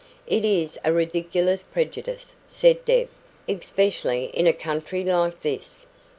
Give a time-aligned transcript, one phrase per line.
[0.25, 3.07] "It is a ridiculous prejudice," said Deb,
[3.47, 5.85] "especially in a country like this."